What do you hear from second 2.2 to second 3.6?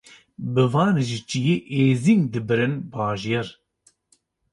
dibirin bajêr